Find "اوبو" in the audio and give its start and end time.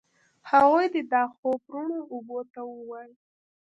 2.13-2.39